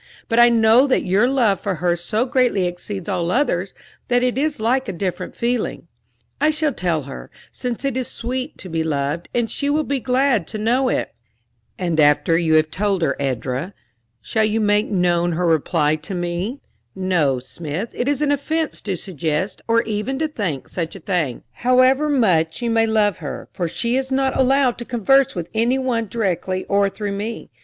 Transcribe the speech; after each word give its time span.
"But 0.27 0.39
I 0.39 0.49
know 0.49 0.87
that 0.87 1.05
your 1.05 1.27
love 1.29 1.59
for 1.59 1.75
her 1.75 1.95
so 1.95 2.25
greatly 2.25 2.65
exceeds 2.65 3.07
all 3.07 3.29
others, 3.29 3.75
that 4.07 4.23
it 4.23 4.35
is 4.35 4.59
like 4.59 4.87
a 4.87 4.91
different 4.91 5.35
feeling. 5.35 5.87
I 6.41 6.49
shall 6.49 6.73
tell 6.73 7.03
her, 7.03 7.29
since 7.51 7.85
it 7.85 7.95
is 7.95 8.07
sweet 8.07 8.57
to 8.57 8.67
be 8.67 8.81
loved, 8.83 9.29
and 9.35 9.47
she 9.47 9.69
will 9.69 9.83
be 9.83 9.99
glad 9.99 10.47
to 10.47 10.57
know 10.57 10.89
it." 10.89 11.13
"And 11.77 11.99
after 11.99 12.35
you 12.35 12.55
have 12.55 12.71
told 12.71 13.03
her, 13.03 13.15
Edra, 13.19 13.75
shall 14.23 14.43
you 14.43 14.59
make 14.59 14.89
known 14.89 15.33
her 15.33 15.45
reply 15.45 15.97
to 15.97 16.15
me?" 16.15 16.61
"No, 16.95 17.37
Smith; 17.37 17.91
it 17.93 18.07
is 18.07 18.23
an 18.23 18.31
offense 18.31 18.81
to 18.81 18.97
suggest, 18.97 19.61
or 19.67 19.83
even 19.83 20.17
to 20.17 20.27
think, 20.27 20.67
such 20.67 20.95
a 20.95 20.99
thing, 20.99 21.43
however 21.61 22.09
much 22.09 22.59
you 22.63 22.71
may 22.71 22.87
love 22.87 23.17
her, 23.17 23.49
for 23.53 23.67
she 23.67 23.97
is 23.97 24.11
not 24.11 24.35
allowed 24.35 24.79
to 24.79 24.83
converse 24.83 25.35
with 25.35 25.51
any 25.53 25.77
one 25.77 26.07
directly 26.07 26.65
or 26.65 26.89
through 26.89 27.11
me. 27.11 27.51